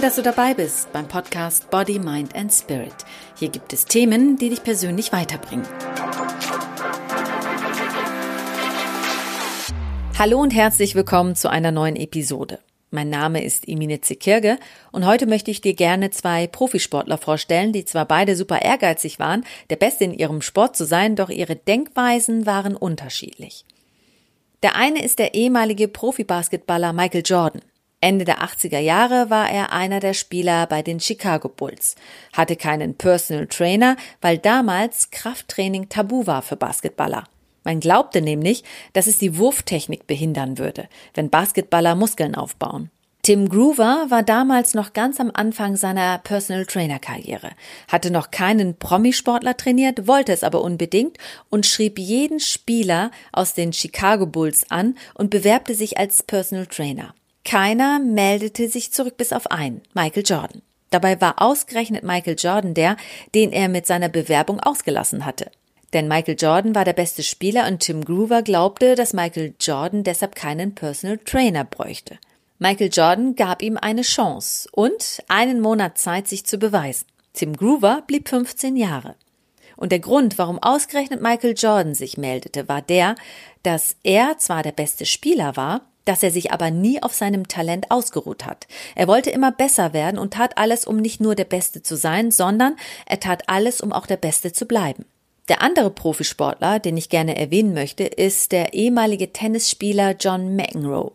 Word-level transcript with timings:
Toll, 0.00 0.06
dass 0.06 0.16
du 0.16 0.22
dabei 0.22 0.54
bist 0.54 0.90
beim 0.94 1.06
Podcast 1.06 1.68
Body, 1.68 1.98
Mind 1.98 2.34
and 2.34 2.50
Spirit. 2.50 2.94
Hier 3.38 3.50
gibt 3.50 3.74
es 3.74 3.84
Themen, 3.84 4.38
die 4.38 4.48
dich 4.48 4.62
persönlich 4.62 5.12
weiterbringen. 5.12 5.66
Hallo 10.18 10.40
und 10.40 10.52
herzlich 10.52 10.94
willkommen 10.94 11.36
zu 11.36 11.50
einer 11.50 11.70
neuen 11.70 11.96
Episode. 11.96 12.60
Mein 12.90 13.10
Name 13.10 13.44
ist 13.44 13.68
Emine 13.68 14.00
Zekirge 14.00 14.58
und 14.90 15.04
heute 15.04 15.26
möchte 15.26 15.50
ich 15.50 15.60
dir 15.60 15.74
gerne 15.74 16.08
zwei 16.08 16.46
Profisportler 16.46 17.18
vorstellen, 17.18 17.74
die 17.74 17.84
zwar 17.84 18.06
beide 18.06 18.36
super 18.36 18.62
ehrgeizig 18.62 19.18
waren, 19.18 19.44
der 19.68 19.76
Beste 19.76 20.04
in 20.04 20.14
ihrem 20.14 20.40
Sport 20.40 20.76
zu 20.76 20.86
sein, 20.86 21.14
doch 21.14 21.28
ihre 21.28 21.56
Denkweisen 21.56 22.46
waren 22.46 22.74
unterschiedlich. 22.74 23.66
Der 24.62 24.76
eine 24.76 25.04
ist 25.04 25.18
der 25.18 25.34
ehemalige 25.34 25.88
Profibasketballer 25.88 26.94
Michael 26.94 27.22
Jordan. 27.22 27.60
Ende 28.02 28.24
der 28.24 28.42
80er 28.42 28.78
Jahre 28.78 29.28
war 29.28 29.50
er 29.50 29.72
einer 29.72 30.00
der 30.00 30.14
Spieler 30.14 30.66
bei 30.66 30.80
den 30.80 31.00
Chicago 31.00 31.50
Bulls, 31.50 31.96
hatte 32.32 32.56
keinen 32.56 32.94
Personal 32.94 33.46
Trainer, 33.46 33.96
weil 34.22 34.38
damals 34.38 35.10
Krafttraining 35.10 35.90
tabu 35.90 36.26
war 36.26 36.40
für 36.40 36.56
Basketballer. 36.56 37.24
Man 37.62 37.80
glaubte 37.80 38.22
nämlich, 38.22 38.64
dass 38.94 39.06
es 39.06 39.18
die 39.18 39.36
Wurftechnik 39.36 40.06
behindern 40.06 40.56
würde, 40.56 40.88
wenn 41.12 41.28
Basketballer 41.28 41.94
Muskeln 41.94 42.34
aufbauen. 42.34 42.90
Tim 43.22 43.50
Groover 43.50 44.06
war 44.08 44.22
damals 44.22 44.72
noch 44.72 44.94
ganz 44.94 45.20
am 45.20 45.30
Anfang 45.34 45.76
seiner 45.76 46.16
Personal 46.16 46.64
Trainer 46.64 46.98
Karriere, 46.98 47.50
hatte 47.86 48.10
noch 48.10 48.30
keinen 48.30 48.78
Promisportler 48.78 49.58
trainiert, 49.58 50.06
wollte 50.06 50.32
es 50.32 50.42
aber 50.42 50.62
unbedingt 50.62 51.18
und 51.50 51.66
schrieb 51.66 51.98
jeden 51.98 52.40
Spieler 52.40 53.10
aus 53.30 53.52
den 53.52 53.74
Chicago 53.74 54.24
Bulls 54.24 54.64
an 54.70 54.96
und 55.12 55.28
bewerbte 55.28 55.74
sich 55.74 55.98
als 55.98 56.22
Personal 56.22 56.66
Trainer. 56.66 57.14
Keiner 57.44 57.98
meldete 57.98 58.68
sich 58.68 58.92
zurück 58.92 59.16
bis 59.16 59.32
auf 59.32 59.50
einen, 59.50 59.82
Michael 59.94 60.24
Jordan. 60.26 60.62
Dabei 60.90 61.20
war 61.20 61.40
ausgerechnet 61.40 62.02
Michael 62.02 62.36
Jordan 62.38 62.74
der, 62.74 62.96
den 63.34 63.52
er 63.52 63.68
mit 63.68 63.86
seiner 63.86 64.08
Bewerbung 64.08 64.60
ausgelassen 64.60 65.24
hatte. 65.24 65.50
Denn 65.92 66.08
Michael 66.08 66.36
Jordan 66.38 66.74
war 66.74 66.84
der 66.84 66.92
beste 66.92 67.22
Spieler 67.22 67.66
und 67.66 67.80
Tim 67.80 68.04
Groover 68.04 68.42
glaubte, 68.42 68.94
dass 68.94 69.12
Michael 69.12 69.54
Jordan 69.60 70.04
deshalb 70.04 70.34
keinen 70.34 70.74
Personal 70.74 71.18
Trainer 71.18 71.64
bräuchte. 71.64 72.18
Michael 72.58 72.90
Jordan 72.92 73.34
gab 73.34 73.62
ihm 73.62 73.76
eine 73.76 74.02
Chance 74.02 74.68
und 74.72 75.22
einen 75.28 75.60
Monat 75.60 75.98
Zeit, 75.98 76.28
sich 76.28 76.44
zu 76.44 76.58
beweisen. 76.58 77.06
Tim 77.32 77.56
Groover 77.56 78.02
blieb 78.06 78.28
15 78.28 78.76
Jahre. 78.76 79.14
Und 79.76 79.92
der 79.92 79.98
Grund, 79.98 80.36
warum 80.36 80.62
ausgerechnet 80.62 81.22
Michael 81.22 81.54
Jordan 81.56 81.94
sich 81.94 82.18
meldete, 82.18 82.68
war 82.68 82.82
der, 82.82 83.14
dass 83.62 83.96
er 84.02 84.36
zwar 84.38 84.62
der 84.62 84.72
beste 84.72 85.06
Spieler 85.06 85.56
war, 85.56 85.89
dass 86.04 86.22
er 86.22 86.30
sich 86.30 86.52
aber 86.52 86.70
nie 86.70 87.02
auf 87.02 87.14
seinem 87.14 87.48
Talent 87.48 87.90
ausgeruht 87.90 88.46
hat. 88.46 88.66
Er 88.94 89.08
wollte 89.08 89.30
immer 89.30 89.52
besser 89.52 89.92
werden 89.92 90.18
und 90.18 90.34
tat 90.34 90.58
alles, 90.58 90.84
um 90.84 90.96
nicht 90.96 91.20
nur 91.20 91.34
der 91.34 91.44
Beste 91.44 91.82
zu 91.82 91.96
sein, 91.96 92.30
sondern 92.30 92.76
er 93.06 93.20
tat 93.20 93.48
alles, 93.48 93.80
um 93.80 93.92
auch 93.92 94.06
der 94.06 94.16
Beste 94.16 94.52
zu 94.52 94.66
bleiben. 94.66 95.04
Der 95.48 95.62
andere 95.62 95.90
Profisportler, 95.90 96.78
den 96.78 96.96
ich 96.96 97.08
gerne 97.08 97.36
erwähnen 97.36 97.74
möchte, 97.74 98.04
ist 98.04 98.52
der 98.52 98.72
ehemalige 98.72 99.32
Tennisspieler 99.32 100.14
John 100.18 100.54
McEnroe. 100.54 101.12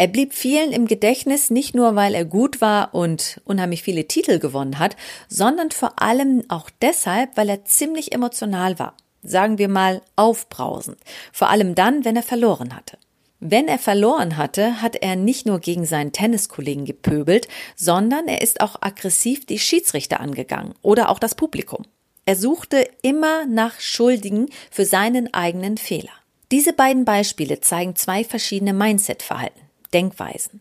Er 0.00 0.06
blieb 0.06 0.32
vielen 0.32 0.72
im 0.72 0.86
Gedächtnis 0.86 1.50
nicht 1.50 1.74
nur, 1.74 1.96
weil 1.96 2.14
er 2.14 2.24
gut 2.24 2.60
war 2.60 2.94
und 2.94 3.40
unheimlich 3.44 3.82
viele 3.82 4.06
Titel 4.06 4.38
gewonnen 4.38 4.78
hat, 4.78 4.96
sondern 5.28 5.72
vor 5.72 6.00
allem 6.00 6.44
auch 6.48 6.70
deshalb, 6.80 7.36
weil 7.36 7.48
er 7.48 7.64
ziemlich 7.64 8.12
emotional 8.12 8.78
war. 8.78 8.94
Sagen 9.22 9.58
wir 9.58 9.68
mal 9.68 10.00
aufbrausend. 10.14 10.98
Vor 11.32 11.50
allem 11.50 11.74
dann, 11.74 12.04
wenn 12.04 12.14
er 12.14 12.22
verloren 12.22 12.76
hatte. 12.76 12.96
Wenn 13.40 13.68
er 13.68 13.78
verloren 13.78 14.36
hatte, 14.36 14.82
hat 14.82 14.96
er 14.96 15.14
nicht 15.14 15.46
nur 15.46 15.60
gegen 15.60 15.84
seinen 15.84 16.12
Tenniskollegen 16.12 16.84
gepöbelt, 16.84 17.46
sondern 17.76 18.26
er 18.26 18.42
ist 18.42 18.60
auch 18.60 18.76
aggressiv 18.80 19.46
die 19.46 19.60
Schiedsrichter 19.60 20.18
angegangen 20.20 20.74
oder 20.82 21.08
auch 21.08 21.20
das 21.20 21.36
Publikum. 21.36 21.84
Er 22.24 22.34
suchte 22.34 22.88
immer 23.00 23.46
nach 23.46 23.78
Schuldigen 23.80 24.48
für 24.70 24.84
seinen 24.84 25.32
eigenen 25.32 25.78
Fehler. 25.78 26.10
Diese 26.50 26.72
beiden 26.72 27.04
Beispiele 27.04 27.60
zeigen 27.60 27.94
zwei 27.94 28.24
verschiedene 28.24 28.72
Mindset-Verhalten, 28.72 29.60
Denkweisen. 29.94 30.60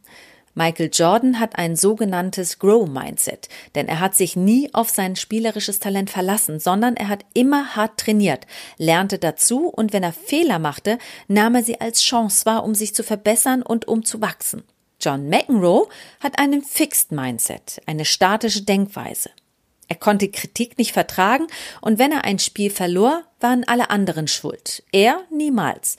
Michael 0.57 0.89
Jordan 0.91 1.39
hat 1.39 1.59
ein 1.59 1.75
sogenanntes 1.75 2.57
Grow-Mindset, 2.57 3.47
denn 3.75 3.87
er 3.87 3.99
hat 3.99 4.15
sich 4.15 4.35
nie 4.35 4.73
auf 4.73 4.89
sein 4.89 5.15
spielerisches 5.15 5.79
Talent 5.79 6.09
verlassen, 6.09 6.59
sondern 6.59 6.97
er 6.97 7.09
hat 7.09 7.25
immer 7.35 7.75
hart 7.75 7.99
trainiert, 7.99 8.47
lernte 8.79 9.19
dazu 9.19 9.67
und 9.67 9.93
wenn 9.93 10.01
er 10.01 10.13
Fehler 10.13 10.57
machte, 10.57 10.97
nahm 11.27 11.53
er 11.53 11.63
sie 11.63 11.79
als 11.79 12.01
Chance 12.01 12.47
wahr, 12.47 12.63
um 12.63 12.73
sich 12.73 12.95
zu 12.95 13.03
verbessern 13.03 13.61
und 13.61 13.87
um 13.87 14.03
zu 14.03 14.19
wachsen. 14.19 14.63
John 14.99 15.29
McEnroe 15.29 15.87
hat 16.21 16.39
einen 16.39 16.63
Fixed 16.63 17.11
Mindset, 17.11 17.79
eine 17.85 18.03
statische 18.03 18.63
Denkweise. 18.63 19.29
Er 19.87 19.95
konnte 19.95 20.27
Kritik 20.27 20.79
nicht 20.79 20.91
vertragen 20.91 21.45
und 21.81 21.99
wenn 21.99 22.11
er 22.11 22.25
ein 22.25 22.39
Spiel 22.39 22.71
verlor, 22.71 23.21
waren 23.39 23.63
alle 23.63 23.91
anderen 23.91 24.27
schuld. 24.27 24.81
Er 24.91 25.21
niemals. 25.29 25.97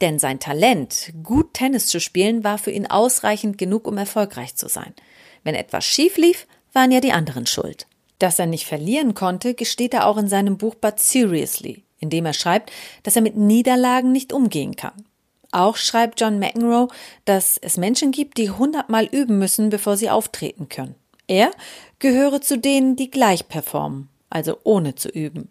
Denn 0.00 0.18
sein 0.18 0.40
Talent, 0.40 1.12
gut 1.22 1.54
Tennis 1.54 1.86
zu 1.86 2.00
spielen, 2.00 2.44
war 2.44 2.58
für 2.58 2.70
ihn 2.70 2.86
ausreichend 2.86 3.56
genug, 3.56 3.86
um 3.86 3.96
erfolgreich 3.96 4.54
zu 4.54 4.68
sein. 4.68 4.94
Wenn 5.42 5.54
etwas 5.54 5.84
schief 5.84 6.18
lief, 6.18 6.46
waren 6.72 6.90
ja 6.90 7.00
die 7.00 7.12
anderen 7.12 7.46
schuld. 7.46 7.86
Dass 8.18 8.38
er 8.38 8.46
nicht 8.46 8.66
verlieren 8.66 9.14
konnte, 9.14 9.54
gesteht 9.54 9.94
er 9.94 10.06
auch 10.06 10.16
in 10.16 10.28
seinem 10.28 10.58
Buch 10.58 10.74
But 10.74 11.00
Seriously, 11.00 11.84
in 11.98 12.10
dem 12.10 12.26
er 12.26 12.32
schreibt, 12.32 12.70
dass 13.02 13.16
er 13.16 13.22
mit 13.22 13.36
Niederlagen 13.36 14.12
nicht 14.12 14.32
umgehen 14.32 14.76
kann. 14.76 15.04
Auch 15.52 15.76
schreibt 15.76 16.20
John 16.20 16.38
McEnroe, 16.38 16.88
dass 17.24 17.56
es 17.58 17.76
Menschen 17.76 18.12
gibt, 18.12 18.36
die 18.36 18.50
hundertmal 18.50 19.06
üben 19.06 19.38
müssen, 19.38 19.70
bevor 19.70 19.96
sie 19.96 20.10
auftreten 20.10 20.68
können. 20.68 20.94
Er 21.28 21.50
gehöre 21.98 22.40
zu 22.40 22.58
denen, 22.58 22.96
die 22.96 23.10
gleich 23.10 23.48
performen, 23.48 24.08
also 24.28 24.58
ohne 24.64 24.94
zu 24.94 25.08
üben. 25.08 25.48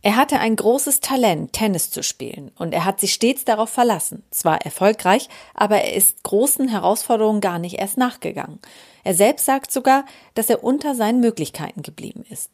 Er 0.00 0.16
hatte 0.16 0.38
ein 0.38 0.54
großes 0.54 1.00
Talent, 1.00 1.52
Tennis 1.52 1.90
zu 1.90 2.02
spielen, 2.02 2.52
und 2.56 2.72
er 2.72 2.84
hat 2.84 3.00
sich 3.00 3.12
stets 3.12 3.44
darauf 3.44 3.70
verlassen. 3.70 4.22
Zwar 4.30 4.62
erfolgreich, 4.62 5.28
aber 5.54 5.80
er 5.80 5.94
ist 5.94 6.22
großen 6.22 6.68
Herausforderungen 6.68 7.40
gar 7.40 7.58
nicht 7.58 7.78
erst 7.78 7.98
nachgegangen. 7.98 8.60
Er 9.02 9.14
selbst 9.14 9.44
sagt 9.44 9.72
sogar, 9.72 10.04
dass 10.34 10.50
er 10.50 10.62
unter 10.62 10.94
seinen 10.94 11.20
Möglichkeiten 11.20 11.82
geblieben 11.82 12.24
ist. 12.28 12.50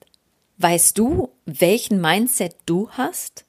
Weißt 0.56 0.96
du, 0.96 1.30
welchen 1.44 2.00
Mindset 2.00 2.56
du 2.64 2.88
hast? 2.90 3.44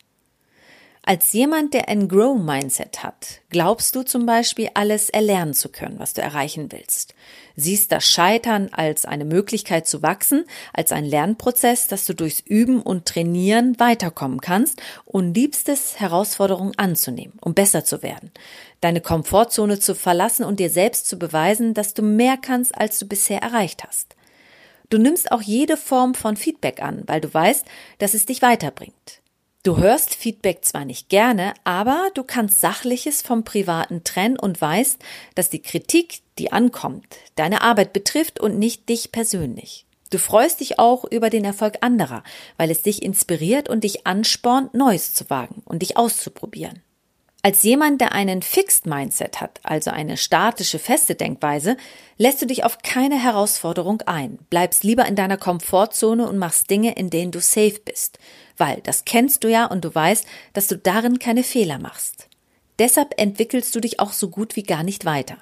Als 1.07 1.33
jemand, 1.33 1.75
der 1.75 1.88
ein 1.88 2.07
Grow-Mindset 2.07 3.03
hat, 3.03 3.41
glaubst 3.51 3.95
du 3.95 4.01
zum 4.01 4.25
Beispiel, 4.25 4.71
alles 4.73 5.11
erlernen 5.11 5.53
zu 5.53 5.69
können, 5.69 5.99
was 5.99 6.16
du 6.16 6.23
erreichen 6.23 6.71
willst. 6.71 7.13
Siehst 7.55 7.91
das 7.91 8.05
Scheitern 8.05 8.69
als 8.71 9.05
eine 9.05 9.23
Möglichkeit 9.23 9.85
zu 9.85 10.01
wachsen, 10.01 10.45
als 10.73 10.91
ein 10.91 11.05
Lernprozess, 11.05 11.88
dass 11.88 12.07
du 12.07 12.16
durchs 12.16 12.39
Üben 12.39 12.81
und 12.81 13.05
Trainieren 13.05 13.79
weiterkommen 13.79 14.41
kannst 14.41 14.81
und 15.05 15.35
liebst 15.35 15.69
es, 15.69 15.99
Herausforderungen 15.99 16.73
anzunehmen, 16.77 17.37
um 17.39 17.53
besser 17.53 17.85
zu 17.85 18.01
werden, 18.01 18.31
deine 18.81 18.99
Komfortzone 18.99 19.79
zu 19.79 19.93
verlassen 19.93 20.43
und 20.43 20.59
dir 20.59 20.72
selbst 20.72 21.07
zu 21.07 21.19
beweisen, 21.19 21.75
dass 21.75 21.93
du 21.93 22.01
mehr 22.01 22.35
kannst, 22.35 22.75
als 22.75 22.97
du 22.97 23.05
bisher 23.05 23.43
erreicht 23.43 23.83
hast. 23.83 24.16
Du 24.89 24.97
nimmst 24.97 25.31
auch 25.31 25.43
jede 25.43 25.77
Form 25.77 26.16
von 26.16 26.35
Feedback 26.35 26.81
an, 26.81 27.03
weil 27.05 27.22
du 27.22 27.31
weißt, 27.31 27.63
dass 27.99 28.16
es 28.16 28.25
dich 28.25 28.41
weiterbringt. 28.41 29.22
Du 29.66 29.78
hörst 29.78 30.14
Feedback 30.14 30.64
zwar 30.64 30.86
nicht 30.86 31.09
gerne, 31.09 31.56
aber 31.64 32.12
du 32.14 32.24
kannst 32.24 32.62
Sachliches 32.62 33.24
vom 33.24 33.44
Privaten 33.44 34.03
trennen 34.03 34.38
und 34.38 34.62
weißt, 34.62 35.00
dass 35.34 35.50
die 35.50 35.64
Kritik, 35.64 36.20
die 36.38 36.52
ankommt, 36.52 37.03
deine 37.36 37.64
Arbeit 37.64 37.92
betrifft 37.92 38.40
und 38.40 38.59
nicht 38.59 38.88
dich 38.90 39.12
persönlich. 39.12 39.88
Du 40.12 40.20
freust 40.20 40.59
dich 40.59 40.78
auch 40.78 41.03
über 41.06 41.31
den 41.31 41.44
Erfolg 41.44 41.78
anderer, 41.81 42.22
weil 42.58 42.70
es 42.70 42.84
dich 42.84 43.02
inspiriert 43.02 43.67
und 43.67 43.84
dich 43.84 44.06
anspornt, 44.06 44.76
Neues 44.76 45.16
zu 45.16 45.32
wagen 45.32 45.64
und 45.66 45.82
dich 45.82 45.97
auszuprobieren. 45.97 46.84
Als 47.46 47.62
jemand, 47.62 48.02
der 48.02 48.14
einen 48.14 48.42
Fixed 48.42 48.88
Mindset 48.88 49.40
hat, 49.40 49.59
also 49.62 49.92
eine 49.92 50.18
statische, 50.18 50.80
feste 50.80 51.14
Denkweise, 51.14 51.78
lässt 52.18 52.42
du 52.42 52.47
dich 52.47 52.64
auf 52.64 52.80
keine 52.80 53.22
Herausforderung 53.22 54.02
ein, 54.08 54.40
bleibst 54.50 54.84
lieber 54.84 55.06
in 55.06 55.16
deiner 55.16 55.38
Komfortzone 55.38 56.28
und 56.28 56.40
machst 56.40 56.72
Dinge, 56.72 56.96
in 56.96 57.12
denen 57.12 57.32
du 57.32 57.40
safe 57.40 57.80
bist, 57.86 58.18
weil 58.58 58.82
das 58.82 59.06
kennst 59.06 59.44
du 59.44 59.47
ja 59.47 59.68
und 59.68 59.86
du 59.86 59.94
weißt, 59.94 60.26
dass 60.53 60.66
du 60.66 60.76
darin 60.76 61.20
keine 61.20 61.44
Fehler 61.44 61.78
machst. 61.78 62.30
Deshalb 62.80 63.14
entwickelst 63.18 63.76
du 63.76 63.80
dich 63.80 64.00
auch 64.00 64.12
so 64.12 64.32
gut 64.32 64.56
wie 64.56 64.64
gar 64.64 64.82
nicht 64.82 65.06
weiter. 65.06 65.38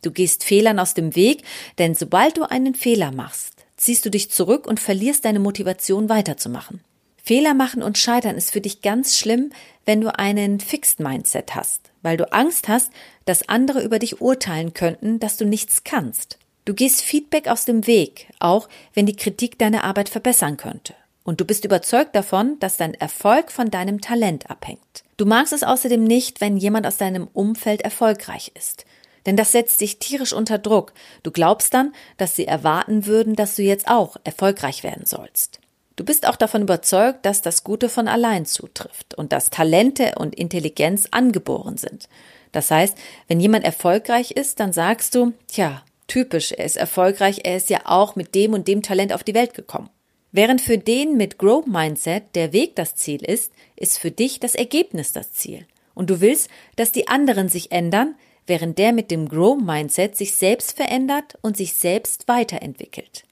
Du 0.00 0.10
gehst 0.10 0.44
Fehlern 0.44 0.78
aus 0.78 0.94
dem 0.94 1.14
Weg, 1.16 1.42
denn 1.76 1.94
sobald 1.94 2.38
du 2.38 2.44
einen 2.44 2.74
Fehler 2.74 3.12
machst, 3.12 3.66
ziehst 3.76 4.06
du 4.06 4.10
dich 4.10 4.30
zurück 4.30 4.66
und 4.66 4.80
verlierst 4.80 5.26
deine 5.26 5.38
Motivation 5.38 6.08
weiterzumachen. 6.08 6.80
Fehler 7.22 7.54
machen 7.54 7.82
und 7.82 7.98
scheitern 7.98 8.36
ist 8.36 8.50
für 8.50 8.60
dich 8.60 8.82
ganz 8.82 9.16
schlimm, 9.16 9.50
wenn 9.84 10.00
du 10.00 10.16
einen 10.18 10.58
Fixed 10.58 10.98
Mindset 10.98 11.54
hast, 11.54 11.92
weil 12.02 12.16
du 12.16 12.32
Angst 12.32 12.68
hast, 12.68 12.90
dass 13.24 13.48
andere 13.48 13.82
über 13.82 14.00
dich 14.00 14.20
urteilen 14.20 14.74
könnten, 14.74 15.20
dass 15.20 15.36
du 15.36 15.44
nichts 15.44 15.84
kannst. 15.84 16.38
Du 16.64 16.74
gehst 16.74 17.02
Feedback 17.02 17.48
aus 17.48 17.64
dem 17.64 17.86
Weg, 17.86 18.28
auch 18.40 18.68
wenn 18.92 19.06
die 19.06 19.16
Kritik 19.16 19.58
deine 19.58 19.84
Arbeit 19.84 20.08
verbessern 20.08 20.56
könnte. 20.56 20.94
Und 21.24 21.40
du 21.40 21.44
bist 21.44 21.64
überzeugt 21.64 22.16
davon, 22.16 22.58
dass 22.58 22.76
dein 22.76 22.94
Erfolg 22.94 23.52
von 23.52 23.70
deinem 23.70 24.00
Talent 24.00 24.50
abhängt. 24.50 25.04
Du 25.16 25.24
magst 25.24 25.52
es 25.52 25.62
außerdem 25.62 26.02
nicht, 26.02 26.40
wenn 26.40 26.56
jemand 26.56 26.86
aus 26.86 26.96
deinem 26.96 27.28
Umfeld 27.32 27.82
erfolgreich 27.82 28.50
ist. 28.56 28.84
Denn 29.26 29.36
das 29.36 29.52
setzt 29.52 29.80
dich 29.80 30.00
tierisch 30.00 30.32
unter 30.32 30.58
Druck. 30.58 30.92
Du 31.22 31.30
glaubst 31.30 31.74
dann, 31.74 31.92
dass 32.16 32.34
sie 32.34 32.46
erwarten 32.46 33.06
würden, 33.06 33.36
dass 33.36 33.54
du 33.54 33.62
jetzt 33.62 33.86
auch 33.86 34.16
erfolgreich 34.24 34.82
werden 34.82 35.06
sollst. 35.06 35.61
Du 35.96 36.04
bist 36.04 36.26
auch 36.26 36.36
davon 36.36 36.62
überzeugt, 36.62 37.26
dass 37.26 37.42
das 37.42 37.64
Gute 37.64 37.88
von 37.88 38.08
allein 38.08 38.46
zutrifft 38.46 39.14
und 39.14 39.32
dass 39.32 39.50
Talente 39.50 40.14
und 40.18 40.34
Intelligenz 40.34 41.08
angeboren 41.10 41.76
sind. 41.76 42.08
Das 42.50 42.70
heißt, 42.70 42.96
wenn 43.28 43.40
jemand 43.40 43.64
erfolgreich 43.64 44.30
ist, 44.30 44.60
dann 44.60 44.72
sagst 44.72 45.14
du, 45.14 45.32
tja, 45.48 45.82
typisch, 46.06 46.52
er 46.52 46.64
ist 46.64 46.76
erfolgreich, 46.76 47.40
er 47.44 47.56
ist 47.56 47.70
ja 47.70 47.80
auch 47.84 48.16
mit 48.16 48.34
dem 48.34 48.52
und 48.52 48.68
dem 48.68 48.82
Talent 48.82 49.12
auf 49.12 49.24
die 49.24 49.34
Welt 49.34 49.54
gekommen. 49.54 49.90
Während 50.30 50.62
für 50.62 50.78
den 50.78 51.18
mit 51.18 51.38
Grow 51.38 51.66
Mindset 51.66 52.34
der 52.34 52.54
Weg 52.54 52.74
das 52.76 52.94
Ziel 52.94 53.22
ist, 53.22 53.52
ist 53.76 53.98
für 53.98 54.10
dich 54.10 54.40
das 54.40 54.54
Ergebnis 54.54 55.12
das 55.12 55.32
Ziel. 55.32 55.66
Und 55.94 56.08
du 56.08 56.22
willst, 56.22 56.48
dass 56.76 56.90
die 56.90 57.08
anderen 57.08 57.50
sich 57.50 57.70
ändern, 57.70 58.14
während 58.46 58.78
der 58.78 58.94
mit 58.94 59.10
dem 59.10 59.28
Grow 59.28 59.60
Mindset 59.60 60.16
sich 60.16 60.34
selbst 60.34 60.74
verändert 60.74 61.38
und 61.42 61.58
sich 61.58 61.74
selbst 61.74 62.28
weiterentwickelt. 62.28 63.24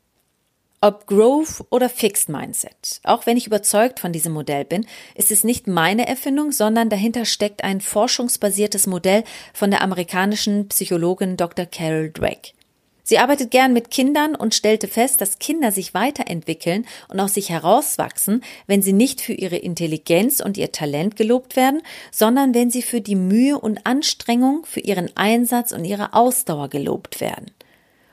Ob 0.83 1.07
Growth 1.07 1.63
oder 1.69 1.91
Fixed 1.91 2.31
Mindset. 2.31 3.03
Auch 3.05 3.27
wenn 3.27 3.37
ich 3.37 3.47
überzeugt 3.47 4.01
von 4.01 4.13
diesem 4.13 4.33
Modell 4.33 4.65
bin, 4.65 4.87
ist 5.15 5.31
es 5.31 5.45
nicht 5.45 5.67
meine 5.67 6.09
Erfindung, 6.09 6.53
sondern 6.53 6.89
dahinter 6.89 7.27
steckt 7.27 7.63
ein 7.63 7.83
forschungsbasiertes 7.83 8.87
Modell 8.87 9.25
von 9.53 9.71
der 9.71 9.83
amerikanischen 9.83 10.69
Psychologin 10.69 11.37
Dr. 11.37 11.67
Carol 11.67 12.09
Dweck. 12.09 12.55
Sie 13.03 13.19
arbeitet 13.19 13.51
gern 13.51 13.75
mit 13.75 13.91
Kindern 13.91 14.35
und 14.35 14.55
stellte 14.55 14.89
fest, 14.89 15.21
dass 15.21 15.39
Kinder 15.39 15.71
sich 15.71 15.93
weiterentwickeln 15.93 16.87
und 17.09 17.21
aus 17.21 17.35
sich 17.35 17.51
herauswachsen, 17.51 18.43
wenn 18.67 18.81
sie 18.81 18.95
nicht 18.95 19.21
für 19.21 19.35
ihre 19.35 19.57
Intelligenz 19.57 20.41
und 20.41 20.57
ihr 20.57 20.73
Talent 20.73 21.15
gelobt 21.15 21.57
werden, 21.57 21.83
sondern 22.11 22.55
wenn 22.55 22.71
sie 22.71 22.81
für 22.81 23.03
die 23.03 23.17
Mühe 23.17 23.59
und 23.59 23.85
Anstrengung, 23.85 24.65
für 24.65 24.81
ihren 24.81 25.15
Einsatz 25.15 25.73
und 25.73 25.85
ihre 25.85 26.15
Ausdauer 26.15 26.69
gelobt 26.69 27.21
werden. 27.21 27.51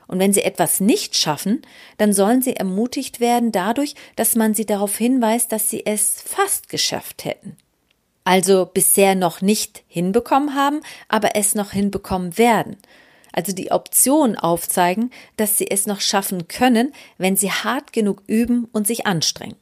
Und 0.08 0.18
wenn 0.18 0.32
sie 0.32 0.42
etwas 0.42 0.80
nicht 0.80 1.16
schaffen, 1.16 1.62
dann 1.98 2.12
sollen 2.12 2.42
sie 2.42 2.56
ermutigt 2.56 3.20
werden 3.20 3.52
dadurch, 3.52 3.94
dass 4.16 4.34
man 4.34 4.54
sie 4.54 4.66
darauf 4.66 4.96
hinweist, 4.98 5.52
dass 5.52 5.70
sie 5.70 5.86
es 5.86 6.20
fast 6.20 6.68
geschafft 6.68 7.24
hätten. 7.24 7.56
Also 8.24 8.66
bisher 8.66 9.14
noch 9.14 9.40
nicht 9.40 9.84
hinbekommen 9.86 10.56
haben, 10.56 10.80
aber 11.08 11.36
es 11.36 11.54
noch 11.54 11.70
hinbekommen 11.70 12.36
werden 12.36 12.76
also 13.38 13.52
die 13.52 13.70
Option 13.70 14.36
aufzeigen, 14.36 15.12
dass 15.36 15.58
sie 15.58 15.70
es 15.70 15.86
noch 15.86 16.00
schaffen 16.00 16.48
können, 16.48 16.92
wenn 17.18 17.36
sie 17.36 17.52
hart 17.52 17.92
genug 17.92 18.22
üben 18.26 18.66
und 18.72 18.86
sich 18.88 19.06
anstrengen. 19.06 19.54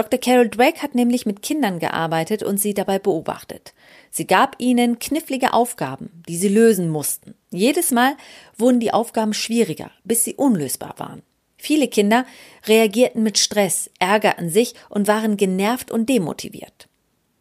Dr. 0.00 0.18
Carol 0.18 0.48
Drake 0.48 0.80
hat 0.80 0.94
nämlich 0.94 1.26
mit 1.26 1.42
Kindern 1.42 1.78
gearbeitet 1.78 2.42
und 2.42 2.56
sie 2.56 2.72
dabei 2.72 2.98
beobachtet. 2.98 3.74
Sie 4.10 4.26
gab 4.26 4.56
ihnen 4.56 4.98
knifflige 4.98 5.52
Aufgaben, 5.52 6.22
die 6.26 6.38
sie 6.38 6.48
lösen 6.48 6.88
mussten. 6.88 7.34
Jedes 7.50 7.90
Mal 7.90 8.16
wurden 8.56 8.80
die 8.80 8.94
Aufgaben 8.94 9.34
schwieriger, 9.34 9.90
bis 10.02 10.24
sie 10.24 10.36
unlösbar 10.36 10.94
waren. 10.96 11.20
Viele 11.58 11.86
Kinder 11.86 12.24
reagierten 12.66 13.22
mit 13.22 13.36
Stress, 13.36 13.90
Ärger 13.98 14.38
an 14.38 14.48
sich 14.48 14.74
und 14.88 15.06
waren 15.06 15.36
genervt 15.36 15.90
und 15.90 16.08
demotiviert. 16.08 16.88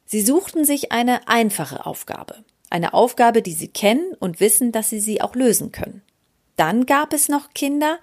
Sie 0.05 0.19
suchten 0.19 0.65
sich 0.65 0.91
eine 0.91 1.29
einfache 1.29 1.85
Aufgabe. 1.85 2.43
Eine 2.69 2.93
Aufgabe, 2.93 3.41
die 3.41 3.53
sie 3.53 3.69
kennen 3.69 4.15
und 4.19 4.41
wissen, 4.41 4.73
dass 4.73 4.89
sie 4.89 4.99
sie 4.99 5.21
auch 5.21 5.33
lösen 5.33 5.71
können. 5.71 6.01
Dann 6.57 6.85
gab 6.85 7.13
es 7.13 7.29
noch 7.29 7.53
Kinder, 7.53 7.99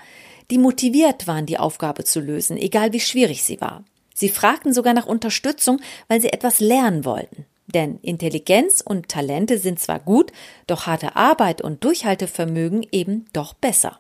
die 0.51 0.57
motiviert 0.57 1.27
waren, 1.27 1.45
die 1.45 1.59
Aufgabe 1.59 2.05
zu 2.05 2.21
lösen, 2.21 2.57
egal 2.57 2.95
wie 2.95 3.01
schwierig 3.01 3.45
sie 3.45 3.61
war. 3.61 3.85
Sie 4.17 4.31
fragten 4.31 4.73
sogar 4.73 4.95
nach 4.95 5.05
Unterstützung, 5.05 5.79
weil 6.09 6.23
sie 6.23 6.33
etwas 6.33 6.59
lernen 6.59 7.05
wollten. 7.05 7.45
Denn 7.67 7.99
Intelligenz 8.01 8.81
und 8.81 9.11
Talente 9.11 9.59
sind 9.59 9.79
zwar 9.79 10.01
gut, 10.01 10.33
doch 10.67 10.87
harte 10.87 11.17
Arbeit 11.17 11.61
und 11.61 11.85
Durchhaltevermögen 11.85 12.87
eben 12.93 13.27
doch 13.35 13.53
besser. 13.53 13.99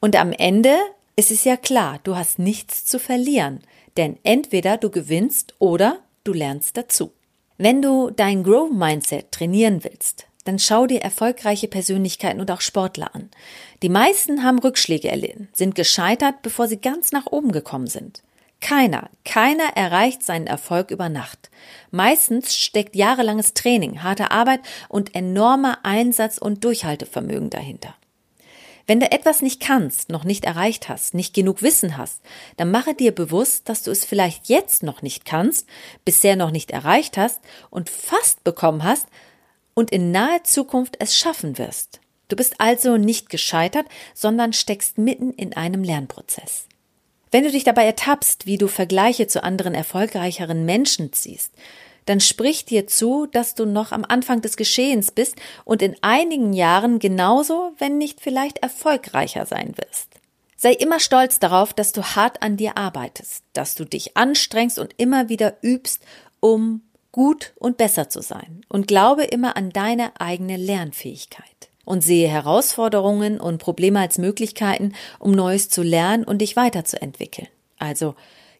Und 0.00 0.14
am 0.14 0.30
Ende 0.30 0.76
ist 1.16 1.32
es 1.32 1.42
ja 1.42 1.56
klar, 1.56 1.98
du 2.04 2.14
hast 2.14 2.38
nichts 2.38 2.84
zu 2.84 3.00
verlieren, 3.00 3.60
denn 3.96 4.18
entweder 4.22 4.76
du 4.76 4.88
gewinnst 4.88 5.54
oder 5.58 5.98
du 6.22 6.32
lernst 6.32 6.76
dazu. 6.76 7.10
Wenn 7.58 7.82
du 7.82 8.10
dein 8.10 8.44
Grow 8.44 8.70
Mindset 8.70 9.32
trainieren 9.32 9.82
willst, 9.82 10.26
dann 10.44 10.60
schau 10.60 10.86
dir 10.86 11.00
erfolgreiche 11.00 11.66
Persönlichkeiten 11.66 12.40
und 12.40 12.52
auch 12.52 12.60
Sportler 12.60 13.12
an. 13.16 13.30
Die 13.82 13.88
meisten 13.88 14.44
haben 14.44 14.60
Rückschläge 14.60 15.08
erlitten, 15.08 15.48
sind 15.52 15.74
gescheitert, 15.74 16.42
bevor 16.42 16.68
sie 16.68 16.76
ganz 16.76 17.10
nach 17.10 17.26
oben 17.26 17.50
gekommen 17.50 17.88
sind. 17.88 18.22
Keiner, 18.60 19.10
keiner 19.24 19.76
erreicht 19.76 20.22
seinen 20.22 20.46
Erfolg 20.46 20.90
über 20.90 21.08
Nacht. 21.08 21.50
Meistens 21.90 22.56
steckt 22.56 22.96
jahrelanges 22.96 23.54
Training, 23.54 24.02
harte 24.02 24.30
Arbeit 24.30 24.60
und 24.88 25.14
enormer 25.14 25.78
Einsatz 25.84 26.38
und 26.38 26.64
Durchhaltevermögen 26.64 27.50
dahinter. 27.50 27.94
Wenn 28.86 29.00
du 29.00 29.10
etwas 29.10 29.42
nicht 29.42 29.60
kannst, 29.60 30.10
noch 30.10 30.22
nicht 30.22 30.44
erreicht 30.44 30.88
hast, 30.88 31.14
nicht 31.14 31.34
genug 31.34 31.60
Wissen 31.62 31.96
hast, 31.96 32.22
dann 32.56 32.70
mache 32.70 32.94
dir 32.94 33.12
bewusst, 33.12 33.68
dass 33.68 33.82
du 33.82 33.90
es 33.90 34.04
vielleicht 34.04 34.48
jetzt 34.48 34.84
noch 34.84 35.02
nicht 35.02 35.24
kannst, 35.24 35.68
bisher 36.04 36.36
noch 36.36 36.52
nicht 36.52 36.70
erreicht 36.70 37.16
hast 37.16 37.40
und 37.70 37.90
fast 37.90 38.44
bekommen 38.44 38.84
hast 38.84 39.08
und 39.74 39.90
in 39.90 40.12
naher 40.12 40.44
Zukunft 40.44 40.96
es 41.00 41.16
schaffen 41.16 41.58
wirst. 41.58 42.00
Du 42.28 42.36
bist 42.36 42.60
also 42.60 42.96
nicht 42.96 43.28
gescheitert, 43.28 43.86
sondern 44.14 44.52
steckst 44.52 44.98
mitten 44.98 45.32
in 45.32 45.56
einem 45.56 45.82
Lernprozess. 45.82 46.66
Wenn 47.30 47.44
du 47.44 47.50
dich 47.50 47.64
dabei 47.64 47.84
ertappst, 47.84 48.46
wie 48.46 48.58
du 48.58 48.68
Vergleiche 48.68 49.26
zu 49.26 49.42
anderen 49.42 49.74
erfolgreicheren 49.74 50.64
Menschen 50.64 51.12
ziehst, 51.12 51.52
dann 52.06 52.20
sprich 52.20 52.64
dir 52.64 52.86
zu, 52.86 53.26
dass 53.26 53.54
du 53.54 53.66
noch 53.66 53.92
am 53.92 54.04
Anfang 54.08 54.40
des 54.40 54.56
Geschehens 54.56 55.10
bist 55.10 55.36
und 55.64 55.82
in 55.82 55.96
einigen 56.02 56.52
Jahren 56.52 56.98
genauso, 57.00 57.72
wenn 57.78 57.98
nicht 57.98 58.20
vielleicht 58.20 58.58
erfolgreicher 58.58 59.44
sein 59.44 59.74
wirst. 59.76 60.08
Sei 60.56 60.72
immer 60.72 61.00
stolz 61.00 61.38
darauf, 61.38 61.74
dass 61.74 61.92
du 61.92 62.02
hart 62.02 62.42
an 62.42 62.56
dir 62.56 62.78
arbeitest, 62.78 63.44
dass 63.52 63.74
du 63.74 63.84
dich 63.84 64.16
anstrengst 64.16 64.78
und 64.78 64.94
immer 64.96 65.28
wieder 65.28 65.56
übst, 65.62 66.02
um 66.40 66.82
gut 67.12 67.52
und 67.56 67.76
besser 67.76 68.08
zu 68.08 68.22
sein. 68.22 68.62
Und 68.68 68.86
glaube 68.86 69.24
immer 69.24 69.56
an 69.56 69.70
deine 69.70 70.18
eigene 70.18 70.56
Lernfähigkeit. 70.56 71.44
Und 71.86 72.02
sehe 72.02 72.28
Herausforderungen 72.28 73.40
und 73.40 73.56
Probleme 73.56 74.00
als 74.00 74.18
Möglichkeiten, 74.18 74.92
um 75.18 75.32
Neues 75.32 75.70
zu 75.70 75.82
lernen 75.82 76.24
und 76.24 76.42
dich 76.42 76.56
weiterzuentwickeln. 76.56 77.48
Also, 77.78 78.14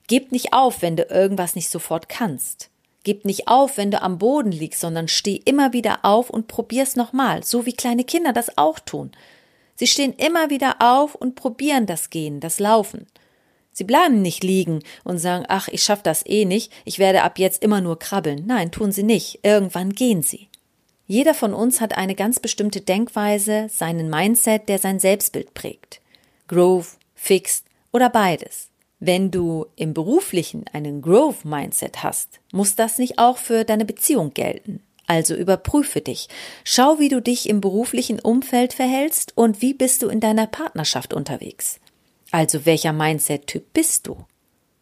gib 0.06 0.32
nicht 0.32 0.55
auf, 0.55 0.81
wenn 0.81 0.96
du 0.96 1.02
irgendwas 1.02 1.55
nicht 1.55 1.69
sofort 1.69 2.08
kannst. 2.08 2.70
Gib 3.02 3.25
nicht 3.25 3.47
auf, 3.47 3.76
wenn 3.76 3.90
du 3.90 4.00
am 4.00 4.18
Boden 4.18 4.50
liegst, 4.50 4.80
sondern 4.80 5.06
steh 5.06 5.37
immer 5.45 5.73
wieder 5.75 6.04
auf 6.04 6.30
und 6.30 6.49
probier's 6.49 6.97
nochmal, 6.97 7.45
so 7.45 7.66
wie 7.66 7.75
kleine 7.75 8.04
Kinder 8.04 8.33
das 8.33 8.56
auch 8.56 8.78
tun. 8.78 9.12
Sie 9.76 9.87
stehen 9.87 10.14
immer 10.14 10.49
wieder 10.49 10.76
auf 10.78 11.14
und 11.14 11.35
probieren 11.35 11.87
das 11.87 12.11
Gehen, 12.11 12.40
das 12.40 12.59
Laufen. 12.59 13.06
Sie 13.71 13.85
bleiben 13.85 14.23
nicht 14.23 14.42
liegen 14.42 14.83
und 15.04 15.18
sagen, 15.18 15.45
ach, 15.49 15.68
ich 15.68 15.83
schaff 15.83 16.02
das 16.02 16.25
eh 16.25 16.47
nicht, 16.47 16.73
ich 16.87 16.99
werde 16.99 17.23
ab 17.23 17.38
jetzt 17.38 17.62
immer 17.62 17.83
nur 17.83 17.99
krabbeln. 17.99 18.45
Nein, 18.47 18.71
tun 18.71 18.90
sie 18.90 19.02
nicht. 19.02 19.40
Irgendwann 19.42 19.90
gehen 19.90 20.23
sie. 20.23 20.46
Jeder 21.07 21.35
von 21.35 21.55
uns 21.55 21.81
hat 21.81 21.97
eine 21.97 22.15
ganz 22.15 22.41
bestimmte 22.41 22.81
Denkweise, 22.81 23.69
seinen 23.71 24.11
Mindset, 24.11 24.69
der 24.69 24.79
sein 24.79 24.99
Selbstbild 24.99 25.55
prägt. 25.55 26.01
Growth, 26.49 26.99
Fixed 27.15 27.65
oder 27.93 28.11
beides. 28.11 28.69
Wenn 28.99 29.31
du 29.31 29.67
im 29.77 29.95
beruflichen 29.95 30.65
einen 30.73 31.03
Growth 31.03 31.45
Mindset 31.45 32.03
hast, 32.03 32.41
muss 32.53 32.75
das 32.75 32.99
nicht 32.99 33.19
auch 33.19 33.37
für 33.37 33.65
deine 33.65 33.85
Beziehung 33.85 34.33
gelten. 34.35 34.81
Also 35.07 35.37
überprüfe 35.37 36.01
dich. 36.01 36.29
Schau, 36.65 36.99
wie 36.99 37.09
du 37.09 37.23
dich 37.23 37.49
im 37.49 37.61
beruflichen 37.61 38.19
Umfeld 38.19 38.73
verhältst 38.73 39.33
und 39.37 39.63
wie 39.63 39.75
bist 39.75 40.03
du 40.03 40.09
in 40.09 40.21
deiner 40.21 40.47
Partnerschaft 40.47 41.15
unterwegs. 41.15 41.79
Also 42.33 42.67
welcher 42.67 42.93
Mindset-Typ 42.93 43.73
bist 43.73 44.09
du? 44.09 44.25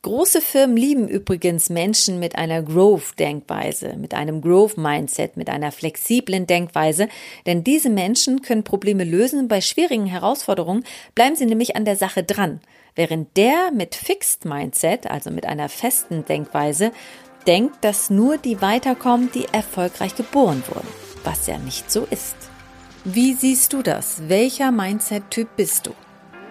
Große 0.04 0.42
Firmen 0.42 0.76
lieben 0.76 1.08
übrigens 1.08 1.70
Menschen 1.70 2.18
mit 2.18 2.37
einer 2.37 2.62
Growth-Denkweise, 2.62 3.96
mit 3.96 4.12
einem 4.12 4.42
Growth-Mindset, 4.42 5.38
mit 5.38 5.49
einer 5.49 5.73
flexiblen 5.73 6.46
Denkweise, 6.46 7.08
denn 7.46 7.64
diese 7.64 7.88
Menschen 7.88 8.42
können 8.42 8.64
Probleme 8.64 9.04
lösen 9.04 9.49
bei 9.49 9.62
schwierigen 9.62 10.04
Herausforderungen 10.04 10.84
bleiben 11.14 11.37
sie 11.37 11.46
nämlich 11.46 11.75
an 11.75 11.87
der 11.87 11.96
Sache 11.96 12.23
dran 12.23 12.61
während 12.94 13.34
der 13.38 13.70
mit 13.73 13.94
Fixed 13.94 14.44
Mindset, 14.44 15.11
also 15.11 15.30
mit 15.30 15.46
einer 15.46 15.70
festen 15.70 16.26
Denkweise, 16.26 16.92
denkt, 17.46 17.82
dass 17.82 18.11
nur 18.11 18.37
die 18.37 18.61
weiterkommen, 18.61 19.30
die 19.32 19.46
erfolgreich 19.52 20.14
geboren 20.14 20.62
wurden, 20.68 20.88
was 21.25 21.46
ja 21.46 21.56
nicht 21.56 21.90
so 21.90 22.06
ist. 22.11 22.37
Wie 23.04 23.32
siehst 23.32 23.73
du 23.73 23.80
das? 23.80 24.28
Welcher 24.28 24.70
Mindset-Typ 24.70 25.49
bist 25.56 25.87
du? 25.87 25.94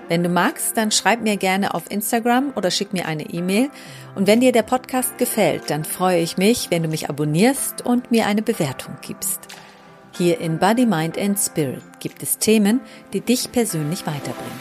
Wenn 0.10 0.24
du 0.24 0.30
magst, 0.30 0.76
dann 0.76 0.92
schreib 0.92 1.22
mir 1.22 1.38
gerne 1.38 1.74
auf 1.74 1.90
Instagram 1.90 2.54
oder 2.56 2.72
schick 2.72 2.94
mir 2.94 3.06
eine 3.06 3.24
E-Mail. 3.30 3.70
Und 4.16 4.28
wenn 4.28 4.42
dir 4.42 4.52
der 4.52 4.64
Podcast 4.64 5.18
gefällt, 5.18 5.70
dann 5.70 5.86
freue 5.86 6.20
ich 6.20 6.38
mich, 6.38 6.70
wenn 6.72 6.84
du 6.84 6.90
mich 6.90 7.10
abonnierst 7.10 7.86
und 7.86 8.12
mir 8.12 8.28
eine 8.28 8.42
Bewertung 8.42 8.96
gibst. 9.02 9.48
Hier 10.16 10.40
in 10.40 10.60
Body, 10.60 10.86
Mind 10.86 11.18
and 11.18 11.40
Spirit 11.40 11.82
gibt 12.00 12.22
es 12.22 12.38
Themen, 12.38 12.82
die 13.14 13.22
dich 13.22 13.52
persönlich 13.52 14.06
weiterbringen. 14.06 14.60